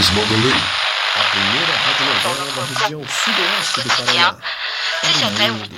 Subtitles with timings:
[0.00, 0.10] mais.
[1.16, 4.38] A primeira radionovela da região sudoeste do Paraná.
[5.36, 5.76] Para o mundo.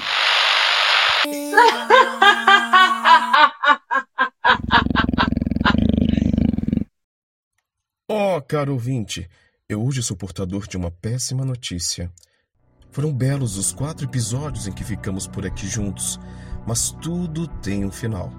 [8.09, 9.29] Oh, caro ouvinte,
[9.69, 12.13] eu hoje sou portador de uma péssima notícia.
[12.93, 16.21] Foram belos os quatro episódios em que ficamos por aqui juntos,
[16.67, 18.31] mas tudo tem um final.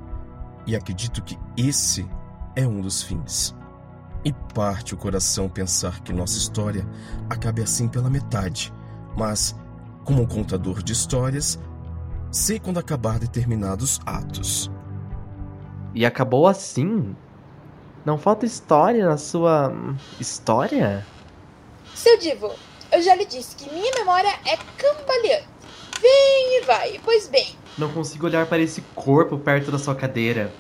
[0.66, 2.08] E acredito que esse
[2.56, 3.54] é um dos fins.
[4.26, 6.88] E parte o coração pensar que nossa história
[7.30, 8.74] acabe assim pela metade,
[9.18, 9.56] mas,
[10.06, 11.60] como um contador de histórias,
[12.32, 14.72] sei quando acabar determinados atos.
[15.94, 17.16] E acabou assim?
[18.06, 19.74] Não falta história na sua.
[20.20, 21.06] história?
[21.94, 22.52] Seu Divo,
[22.92, 25.48] eu já lhe disse que minha memória é cambaleante.
[26.02, 27.56] Vem e vai, pois bem.
[27.78, 30.54] Não consigo olhar para esse corpo perto da sua cadeira.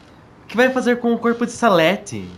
[0.44, 2.30] O que vai fazer com o corpo de Salete?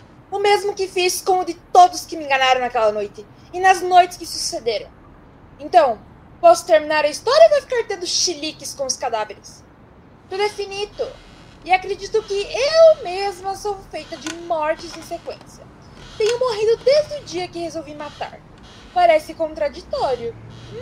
[0.46, 4.16] Mesmo que fiz com o de todos que me enganaram naquela noite e nas noites
[4.16, 4.92] que sucederam.
[5.60, 6.00] Então,
[6.40, 9.64] posso terminar a história ou vai ficar tendo chiliques com os cadáveres?
[10.30, 11.04] Tudo é finito.
[11.64, 15.66] E acredito que eu mesma sou feita de mortes em sequência.
[16.16, 18.40] Tenho morrido desde o dia que resolvi matar.
[18.94, 20.36] Parece contraditório,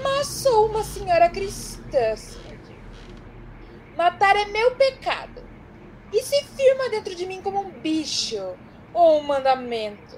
[0.04, 2.16] mas sou uma senhora cristã.
[3.96, 5.42] Matar é meu pecado.
[6.12, 8.58] E se firma dentro de mim como um bicho
[8.94, 10.18] ou um mandamento?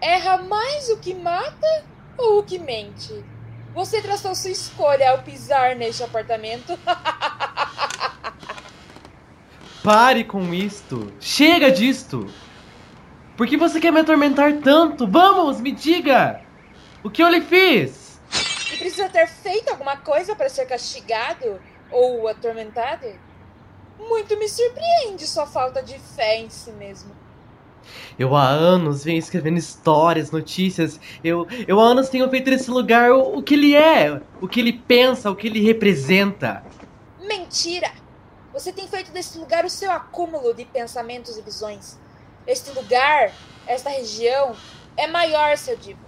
[0.00, 1.84] Erra mais o que mata
[2.16, 3.24] ou o que mente?
[3.74, 6.78] Você traçou sua escolha ao pisar neste apartamento?
[9.82, 11.12] Pare com isto!
[11.20, 12.26] Chega disto!
[13.36, 15.06] Por que você quer me atormentar tanto?
[15.06, 16.40] Vamos, me diga!
[17.04, 18.20] O que eu lhe fiz?
[18.72, 23.06] E precisa ter feito alguma coisa para ser castigado ou atormentado?
[23.98, 27.27] Muito me surpreende sua falta de fé em si mesmo.
[28.18, 30.98] Eu há anos venho escrevendo histórias, notícias.
[31.22, 34.60] Eu, eu há anos tenho feito desse lugar o, o que ele é, o que
[34.60, 36.64] ele pensa, o que ele representa.
[37.20, 37.90] Mentira!
[38.52, 41.98] Você tem feito desse lugar o seu acúmulo de pensamentos e visões.
[42.46, 43.32] Este lugar,
[43.66, 44.56] esta região,
[44.96, 46.00] é maior, seu Divo,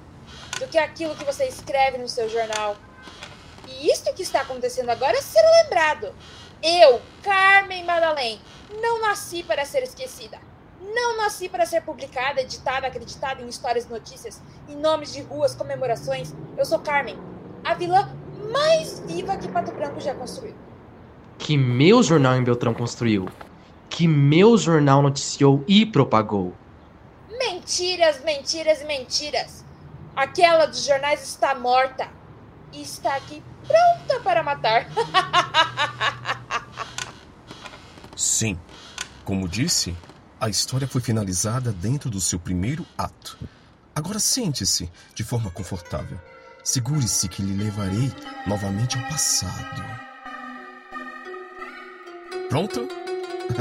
[0.59, 2.77] do que aquilo que você escreve no seu jornal.
[3.69, 6.13] E isto que está acontecendo agora é ser lembrado.
[6.63, 8.41] Eu, Carmen Madalém,
[8.83, 10.39] não nasci para ser esquecida.
[10.81, 15.55] Não nasci para ser publicada, editada, acreditada em histórias e notícias, em nomes de ruas,
[15.55, 16.35] comemorações.
[16.57, 17.19] Eu sou Carmen,
[17.63, 18.09] a vilã
[18.51, 20.55] mais viva que Pato Branco já construiu.
[21.39, 23.29] Que meu jornal em Beltrão construiu.
[23.89, 26.55] Que meu jornal noticiou e propagou.
[27.29, 29.65] Mentiras, mentiras e mentiras.
[30.17, 32.09] Aquela dos jornais está morta
[32.73, 34.87] e está aqui pronta para matar.
[38.17, 38.59] Sim,
[39.25, 39.97] como disse,
[40.41, 43.39] a história foi finalizada dentro do seu primeiro ato.
[43.95, 46.19] Agora sente-se de forma confortável.
[46.65, 48.11] Segure-se que lhe levarei
[48.47, 49.83] novamente ao passado.
[52.49, 52.89] Pronto?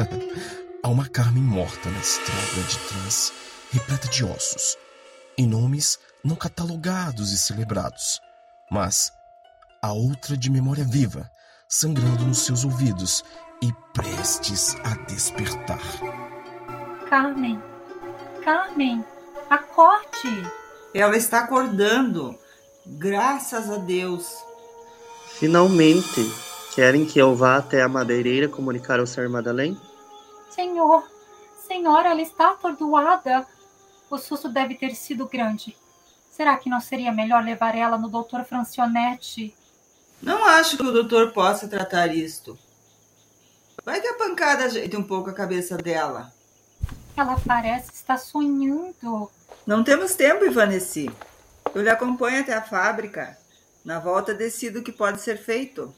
[0.81, 3.33] Há uma Carmen morta na estrada de trás,
[3.71, 4.77] repleta de ossos,
[5.37, 8.21] em nomes não catalogados e celebrados,
[8.71, 9.11] mas
[9.81, 11.29] a outra de memória viva,
[11.67, 13.23] sangrando nos seus ouvidos
[13.61, 16.28] e prestes a despertar.
[17.09, 17.59] Carmen,
[18.43, 19.03] Carmen,
[19.49, 20.43] acorde!
[20.93, 22.37] Ela está acordando,
[22.85, 24.31] graças a Deus.
[25.39, 26.31] Finalmente,
[26.75, 29.27] querem que eu vá até a madeireira comunicar ao Sr.
[29.27, 29.75] Madalém?
[30.51, 31.03] Senhor,
[31.67, 33.43] senhora, ela está atordoada.
[34.07, 35.75] O susto deve ter sido grande.
[36.29, 38.43] Será que não seria melhor levar ela no Dr.
[38.47, 39.55] Francionetti?
[40.21, 42.55] Não acho que o doutor possa tratar isto.
[43.83, 46.37] Vai que a pancada ajeite um pouco a cabeça dela.
[47.19, 49.29] Ela parece estar sonhando.
[49.67, 51.11] Não temos tempo, Ivaneci.
[51.75, 53.37] Eu lhe acompanho até a fábrica.
[53.83, 55.93] Na volta decido o que pode ser feito.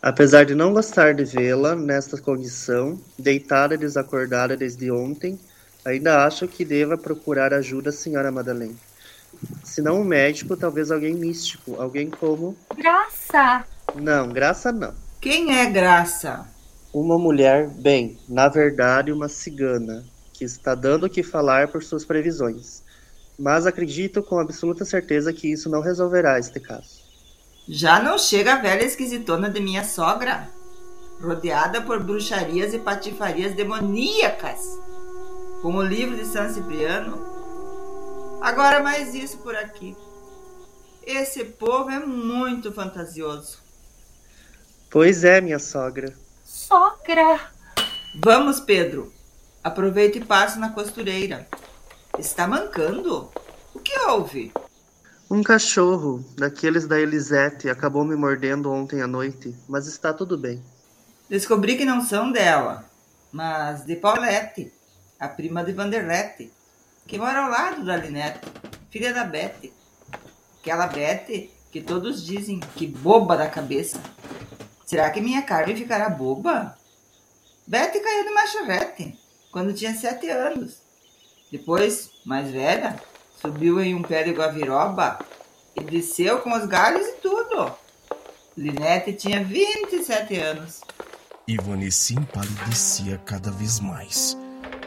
[0.00, 5.40] Apesar de não gostar de vê-la nesta condição, deitada e desacordada desde ontem,
[5.84, 8.78] ainda acho que deva procurar ajuda, senhora Madeleine.
[9.64, 12.56] Se não um médico, talvez alguém místico, alguém como.
[12.76, 13.64] Graça!
[13.96, 14.94] Não, graça não.
[15.20, 16.46] Quem é Graça?
[16.96, 20.02] Uma mulher, bem, na verdade, uma cigana,
[20.32, 22.82] que está dando o que falar por suas previsões.
[23.38, 27.02] Mas acredito com absoluta certeza que isso não resolverá este caso.
[27.68, 30.48] Já não chega a velha esquisitona de minha sogra?
[31.20, 34.62] Rodeada por bruxarias e patifarias demoníacas,
[35.60, 37.20] como o livro de São Cipriano.
[38.40, 39.94] Agora mais isso por aqui.
[41.06, 43.58] Esse povo é muito fantasioso.
[44.88, 46.24] Pois é, minha sogra.
[46.66, 47.52] Sogra!
[48.12, 49.12] Vamos, Pedro.
[49.62, 51.46] Aproveita e passa na costureira.
[52.18, 53.30] Está mancando?
[53.72, 54.52] O que houve?
[55.30, 60.60] Um cachorro, daqueles da Elisete, acabou me mordendo ontem à noite, mas está tudo bem.
[61.30, 62.84] Descobri que não são dela,
[63.30, 64.72] mas de Paulette,
[65.20, 66.52] a prima de Vanderlette,
[67.06, 68.40] que mora ao lado da Linette,
[68.90, 69.72] filha da Bete.
[70.60, 74.00] Aquela Bete que todos dizem que boba da cabeça.
[74.86, 76.78] Será que minha Carmen ficará boba?
[77.66, 79.18] Bete caiu de machavete
[79.50, 80.76] quando tinha sete anos.
[81.50, 82.94] Depois, mais velha,
[83.42, 85.18] subiu em um pé de guaviroba
[85.74, 87.74] e desceu com os galhos e tudo.
[88.56, 90.80] Linete tinha 27 anos.
[91.48, 94.36] Ivanice empalidecia cada vez mais.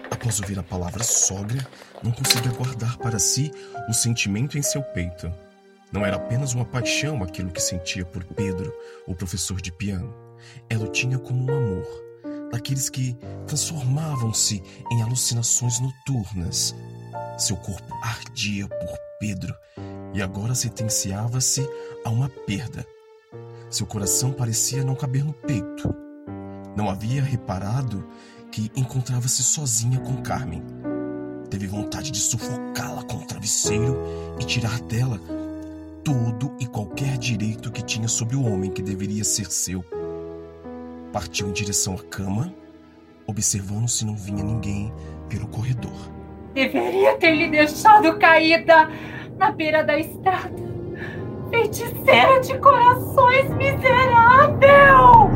[0.10, 1.68] Após ouvir a palavra sogra,
[2.01, 3.51] não conseguia guardar para si
[3.90, 5.30] o sentimento em seu peito.
[5.91, 8.71] Não era apenas uma paixão aquilo que sentia por Pedro,
[9.07, 10.13] o professor de piano.
[10.69, 11.88] Ela o tinha como um amor,
[12.51, 16.75] daqueles que transformavam-se em alucinações noturnas.
[17.38, 19.56] Seu corpo ardia por Pedro
[20.13, 21.68] e agora sentenciava-se
[22.06, 22.86] a uma perda.
[23.69, 25.94] Seu coração parecia não caber no peito.
[26.75, 28.07] Não havia reparado
[28.51, 30.63] que encontrava-se sozinha com Carmen.
[31.50, 33.97] Teve vontade de sufocá-la com o travesseiro
[34.39, 35.19] e tirar dela
[36.04, 39.84] todo e qualquer direito que tinha sobre o homem que deveria ser seu.
[41.12, 42.54] Partiu em direção à cama,
[43.25, 44.94] observando se não vinha ninguém
[45.28, 46.12] pelo corredor.
[46.54, 48.90] Deveria ter lhe deixado caída
[49.38, 50.69] na beira da estrada.
[51.50, 55.30] Feiticeira de corações miserável!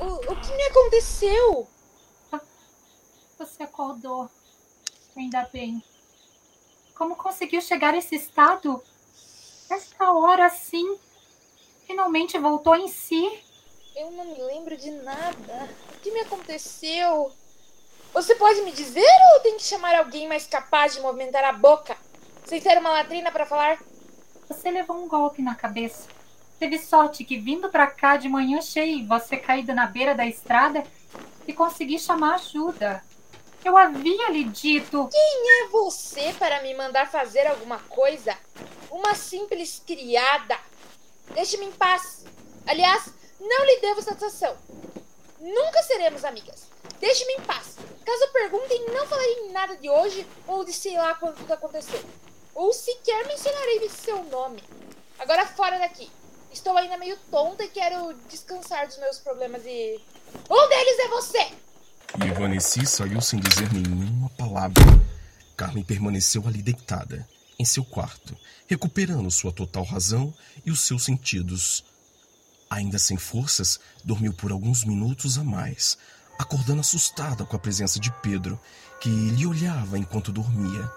[0.00, 1.66] O, o que me aconteceu?
[3.38, 4.28] Você acordou.
[5.16, 5.82] Ainda bem.
[6.94, 8.82] Como conseguiu chegar a esse estado?
[9.70, 10.98] Nesta hora, assim,
[11.86, 13.42] finalmente voltou em si.
[13.94, 15.68] Eu não me lembro de nada.
[15.94, 17.30] O que me aconteceu?
[18.14, 19.04] Você pode me dizer
[19.34, 21.96] ou tem que chamar alguém mais capaz de movimentar a boca?
[22.46, 23.78] Sem ser uma latrina para falar?
[24.48, 26.08] Você levou um golpe na cabeça.
[26.58, 30.82] Teve sorte que vindo para cá de manhã cheia, você caída na beira da estrada
[31.46, 33.04] e consegui chamar ajuda.
[33.62, 35.08] Eu havia lhe dito.
[35.12, 38.36] Quem é você para me mandar fazer alguma coisa?
[38.90, 40.58] Uma simples criada.
[41.34, 42.24] Deixe-me em paz.
[42.66, 44.56] Aliás, não lhe devo satisfação.
[45.40, 46.68] Nunca seremos amigas.
[47.00, 47.76] Deixe-me em paz.
[48.04, 52.02] Caso perguntem, não falarei nada de hoje ou de sei lá quando tudo aconteceu.
[52.54, 54.62] Ou sequer mencionarei seu nome.
[55.18, 56.10] Agora fora daqui.
[56.50, 60.00] Estou ainda meio tonta e quero descansar dos meus problemas e.
[60.50, 61.52] Um deles é você!
[62.26, 64.82] Ivanici saiu sem dizer nenhuma palavra.
[65.56, 67.28] Carmen permaneceu ali deitada,
[67.58, 70.32] em seu quarto, recuperando sua total razão
[70.64, 71.84] e os seus sentidos.
[72.70, 75.98] Ainda sem forças, dormiu por alguns minutos a mais,
[76.38, 78.60] acordando assustada com a presença de Pedro,
[79.00, 80.90] que lhe olhava enquanto dormia.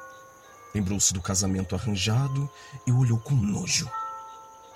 [0.76, 2.50] Lembrou-se do casamento arranjado
[2.86, 3.90] e olhou com nojo.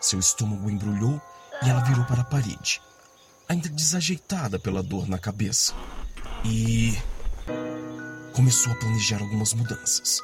[0.02, 1.22] Seu estômago embrulhou
[1.64, 2.82] e ela virou para a parede,
[3.48, 5.74] ainda desajeitada pela dor na cabeça.
[6.44, 6.98] E
[8.34, 10.20] começou a planejar algumas mudanças.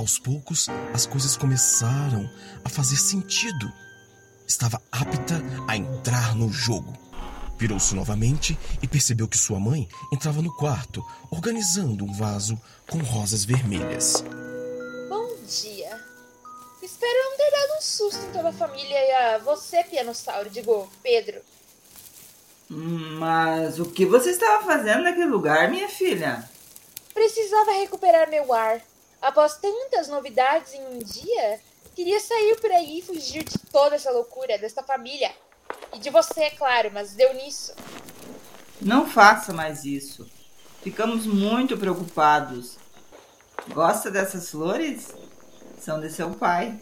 [0.00, 2.26] Aos poucos, as coisas começaram
[2.64, 3.70] a fazer sentido
[4.48, 6.96] estava apta a entrar no jogo.
[7.58, 13.44] Virou-se novamente e percebeu que sua mãe entrava no quarto, organizando um vaso com rosas
[13.44, 14.24] vermelhas.
[15.06, 16.02] Bom dia.
[16.82, 20.90] Espero não ter dado um susto em toda a família e a você, pianossauro, digo,
[21.02, 21.42] Pedro.
[22.70, 26.48] Mas o que você estava fazendo naquele lugar, minha filha?
[27.12, 28.80] Precisava recuperar meu ar.
[29.20, 31.60] Após tantas novidades em um dia,
[31.94, 35.30] Queria sair por aí e fugir de toda essa loucura, desta família.
[35.92, 37.74] E de você, é claro, mas deu nisso.
[38.80, 40.26] Não faça mais isso.
[40.82, 42.78] Ficamos muito preocupados.
[43.68, 45.08] Gosta dessas flores?
[45.78, 46.80] São de seu pai.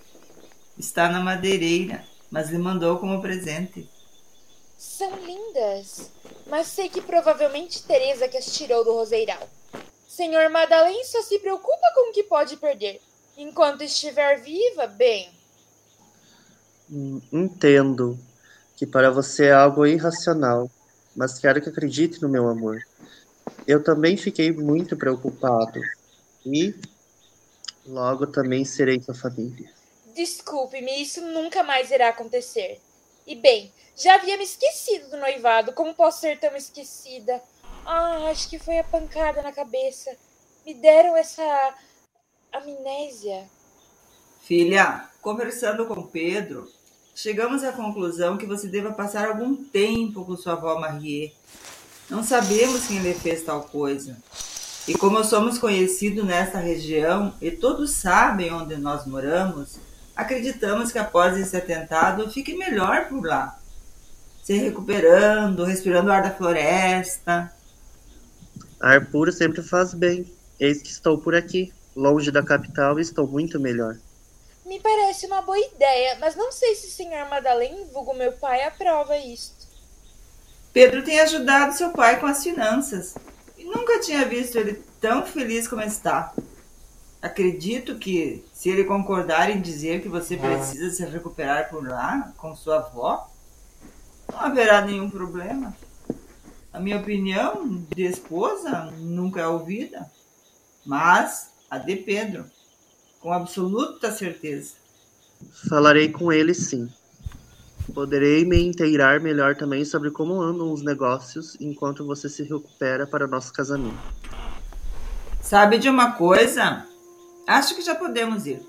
[0.78, 3.90] Está na madeireira, mas lhe mandou como presente.
[4.76, 6.12] São lindas,
[6.46, 9.48] mas sei que provavelmente Teresa que as tirou do roseiral.
[10.08, 12.98] Senhor Madalena só se preocupa com o que pode perder.
[13.36, 15.30] Enquanto estiver viva, bem.
[16.90, 18.18] Hum, entendo
[18.74, 20.70] que para você é algo irracional,
[21.14, 22.82] mas quero que acredite no meu amor.
[23.66, 25.80] Eu também fiquei muito preocupado
[26.44, 26.74] e
[27.86, 29.70] logo também serei sua família.
[30.14, 32.80] Desculpe-me, isso nunca mais irá acontecer.
[33.26, 35.72] E bem, já havia me esquecido do noivado.
[35.74, 37.42] Como posso ser tão esquecida?
[37.90, 40.14] Ah, acho que foi a pancada na cabeça.
[40.66, 41.42] Me deram essa
[42.52, 43.46] amnésia.
[44.42, 46.68] Filha, conversando com Pedro,
[47.14, 51.32] chegamos à conclusão que você deva passar algum tempo com sua avó Marie.
[52.10, 54.18] Não sabemos quem lhe fez tal coisa.
[54.86, 59.78] E como somos conhecidos nesta região e todos sabem onde nós moramos,
[60.14, 63.58] acreditamos que após esse atentado fique melhor por lá.
[64.44, 67.50] Se recuperando, respirando o ar da floresta.
[68.80, 70.24] Ar puro sempre faz bem.
[70.58, 73.96] Eis que estou por aqui, longe da capital e estou muito melhor.
[74.64, 78.62] Me parece uma boa ideia, mas não sei se o senhor Madalena, vulgo meu pai,
[78.64, 79.66] aprova isto.
[80.72, 83.14] Pedro tem ajudado seu pai com as finanças.
[83.56, 86.32] E nunca tinha visto ele tão feliz como está.
[87.20, 92.54] Acredito que, se ele concordar em dizer que você precisa se recuperar por lá, com
[92.54, 93.28] sua avó,
[94.30, 95.74] não haverá nenhum problema.
[96.72, 100.10] A minha opinião de esposa nunca é ouvida,
[100.84, 102.44] mas a de Pedro,
[103.20, 104.74] com absoluta certeza.
[105.68, 106.90] Falarei com ele sim.
[107.94, 113.24] Poderei me inteirar melhor também sobre como andam os negócios enquanto você se recupera para
[113.24, 113.98] o nosso casamento.
[115.40, 116.86] Sabe de uma coisa?
[117.46, 118.60] Acho que já podemos ir.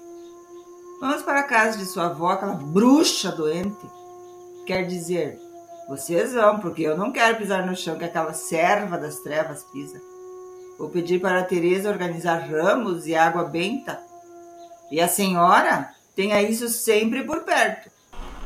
[1.01, 3.85] Vamos para a casa de sua avó, aquela bruxa doente.
[4.65, 5.39] Quer dizer,
[5.89, 9.99] vocês vão, porque eu não quero pisar no chão que aquela serva das trevas pisa.
[10.77, 13.99] Vou pedir para a Teresa organizar ramos e água benta.
[14.91, 17.89] E a senhora tenha isso sempre por perto.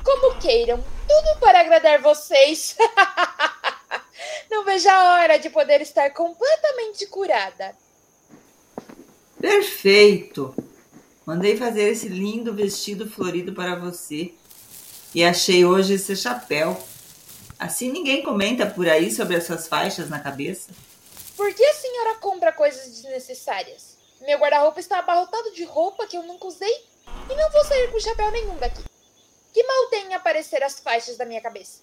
[0.05, 2.77] Como queiram, tudo para agradar vocês.
[4.49, 7.75] Não vejo a hora de poder estar completamente curada.
[9.37, 10.55] Perfeito!
[11.25, 14.33] Mandei fazer esse lindo vestido florido para você.
[15.13, 16.81] E achei hoje esse chapéu.
[17.63, 20.69] Assim ninguém comenta por aí sobre as suas faixas na cabeça.
[21.37, 23.97] Por que a senhora compra coisas desnecessárias?
[24.19, 26.69] Meu guarda-roupa está abarrotado de roupa que eu nunca usei
[27.07, 28.83] e não vou sair com chapéu nenhum daqui.
[29.53, 31.79] Que mal tem em aparecer as faixas da minha cabeça?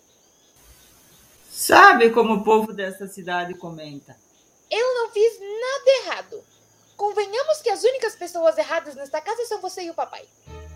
[1.51, 4.15] Sabe como o povo dessa cidade comenta?
[4.71, 6.45] Eu não fiz nada errado.
[6.95, 10.29] Convenhamos que as únicas pessoas erradas nesta casa são você e o papai.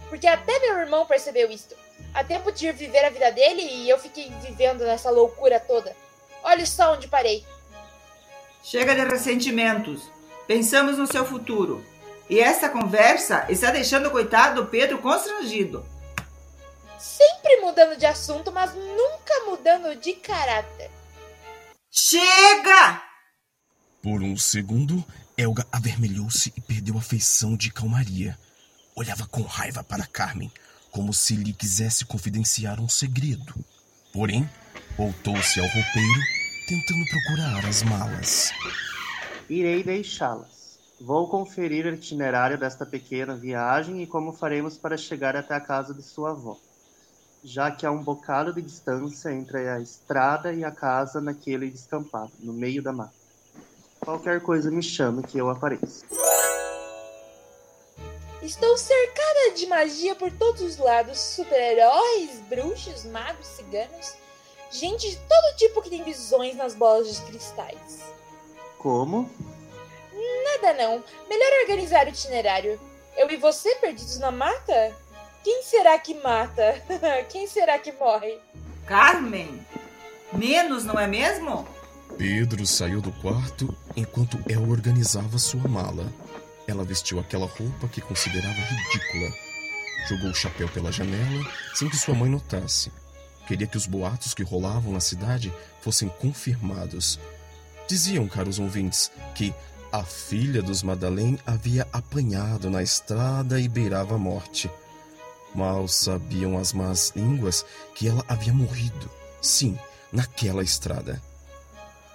[0.09, 1.77] Porque até meu irmão percebeu isto.
[2.15, 5.95] Há tempo de ir viver a vida dele e eu fiquei vivendo nessa loucura toda.
[6.45, 7.45] Olha só onde parei.
[8.63, 10.03] Chega de ressentimentos.
[10.47, 11.85] Pensamos no seu futuro.
[12.31, 15.85] E essa conversa está deixando o coitado Pedro constrangido.
[16.99, 20.91] Sempre mudando de assunto, mas nunca mudando de caráter.
[21.91, 23.03] Chega!
[24.03, 25.05] Por um segundo,
[25.37, 28.39] Elga avermelhou-se e perdeu a feição de calmaria.
[28.95, 30.51] Olhava com raiva para Carmen,
[30.95, 33.53] como se lhe quisesse confidenciar um segredo.
[34.13, 34.49] Porém,
[34.97, 36.21] voltou-se ao roupeiro,
[36.69, 38.53] tentando procurar as malas.
[39.51, 40.79] Irei deixá-las.
[41.01, 45.93] Vou conferir o itinerário desta pequena viagem e como faremos para chegar até a casa
[45.93, 46.57] de sua avó,
[47.43, 52.31] já que há um bocado de distância entre a estrada e a casa naquele descampado,
[52.39, 53.13] no meio da mata.
[53.99, 56.05] Qualquer coisa me chame que eu apareço.
[58.45, 64.15] Estou cercada de magia por todos os lados: super-heróis, bruxos, magos, ciganos,
[64.71, 68.05] gente de todo tipo que tem visões nas bolas de cristais.
[68.77, 69.31] Como?
[70.45, 71.03] Nada não.
[71.27, 72.79] Melhor organizar o itinerário.
[73.17, 74.95] Eu e você perdidos na mata?
[75.43, 76.83] Quem será que mata?
[77.31, 78.39] Quem será que morre?
[78.85, 79.67] Carmen!
[80.35, 81.67] Menos, não é mesmo?
[82.19, 86.13] Pedro saiu do quarto enquanto El organizava sua mala.
[86.67, 89.33] Ela vestiu aquela roupa que considerava ridícula.
[90.09, 91.45] Jogou o chapéu pela janela
[91.75, 92.91] sem que sua mãe notasse.
[93.47, 97.19] Queria que os boatos que rolavam na cidade fossem confirmados.
[97.87, 99.55] Diziam, caros ouvintes, que
[99.93, 104.71] a filha dos Madalém havia apanhado na estrada e beirava a morte.
[105.55, 109.09] Mal sabiam as más línguas que ela havia morrido.
[109.41, 109.79] Sim,
[110.11, 111.23] naquela estrada.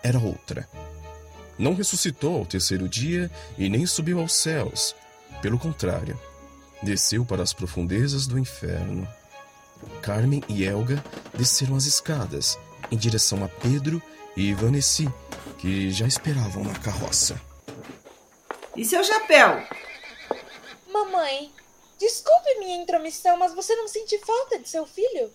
[0.03, 0.67] Era outra.
[1.59, 4.95] Não ressuscitou ao terceiro dia e nem subiu aos céus.
[5.41, 6.17] Pelo contrário,
[6.81, 9.05] desceu para as profundezas do inferno.
[10.01, 11.03] Carmen e Elga
[11.37, 12.57] desceram as escadas
[12.89, 14.01] em direção a Pedro
[14.37, 15.13] e Vanessa,
[15.57, 17.39] que já esperavam na carroça.
[18.75, 19.61] E seu chapéu?
[20.89, 21.51] Mamãe,
[21.99, 25.29] desculpe minha intromissão, mas você não sente falta de seu filho?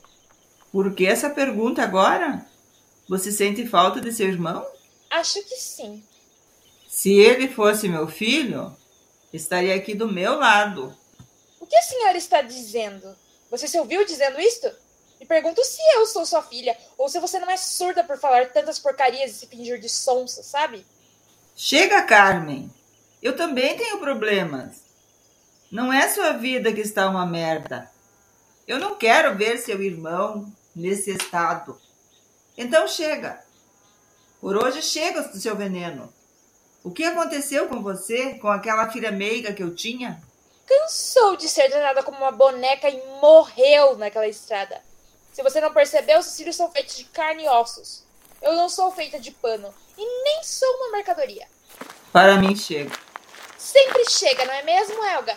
[0.73, 2.47] Por que essa pergunta agora?
[3.09, 4.67] Você sente falta de seu irmão?
[5.11, 6.03] Acho que sim.
[6.95, 8.75] Se ele fosse meu filho,
[9.33, 10.97] estaria aqui do meu lado.
[11.59, 13.17] O que a senhora está dizendo?
[13.51, 14.71] Você se ouviu dizendo isto?
[15.19, 18.53] Me pergunto se eu sou sua filha, ou se você não é surda por falar
[18.53, 20.87] tantas porcarias e se fingir de sonsa, sabe?
[21.57, 22.71] Chega, Carmen.
[23.21, 24.85] Eu também tenho problemas.
[25.73, 27.91] Não é sua vida que está uma merda.
[28.69, 30.47] Eu não quero ver seu irmão
[30.77, 31.77] nesse estado.
[32.57, 33.45] Então chega.
[34.41, 36.15] Por hoje chega do seu veneno.
[36.85, 40.23] O que aconteceu com você, com aquela filha meiga que eu tinha?
[40.67, 44.83] Cansou de ser tratada como uma boneca e morreu naquela estrada.
[45.33, 48.05] Se você não percebeu, os cílios são feitos de carne e ossos.
[48.43, 51.49] Eu não sou feita de pano e nem sou uma mercadoria.
[52.13, 52.93] Para mim chega.
[53.57, 55.35] Sempre chega, não é mesmo, Helga?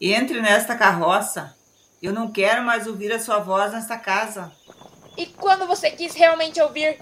[0.00, 1.56] Entre nesta carroça.
[2.02, 4.50] Eu não quero mais ouvir a sua voz nesta casa.
[5.16, 6.98] E quando você quis realmente ouvir?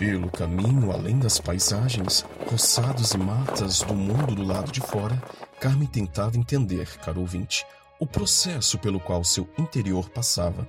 [0.00, 5.22] Pelo caminho além das paisagens, roçados e matas do mundo do lado de fora,
[5.60, 7.66] Carmen tentava entender, caro ouvinte,
[7.98, 10.66] o processo pelo qual seu interior passava.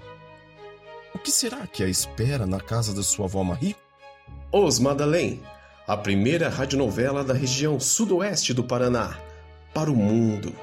[1.15, 3.73] O que será que a espera na casa da sua avó Marie?
[4.51, 5.41] Os Madalém,
[5.87, 9.17] a primeira radionovela da região sudoeste do Paraná,
[9.73, 10.53] para o mundo.